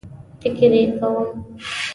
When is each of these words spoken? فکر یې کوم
فکر 0.41 0.71
یې 0.77 0.83
کوم 0.97 1.25